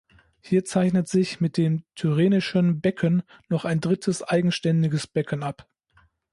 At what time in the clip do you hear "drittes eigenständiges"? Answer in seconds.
3.81-5.05